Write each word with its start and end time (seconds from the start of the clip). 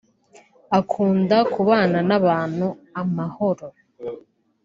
Akunda 0.79 1.37
kubana 1.53 1.99
n’abantu 2.09 2.67
amahoro 3.01 3.67